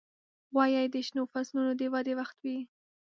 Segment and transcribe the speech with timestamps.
[0.53, 2.59] غویی د شنو فصلونو د ودې وخت وي.